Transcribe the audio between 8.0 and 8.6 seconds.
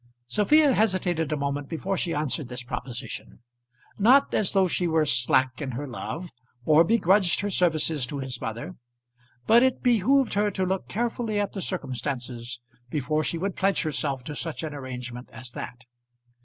to his